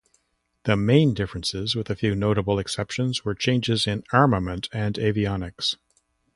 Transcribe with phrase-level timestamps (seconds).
[0.63, 5.75] The main differences, with a few notable exceptions, were changes in armament and avionics.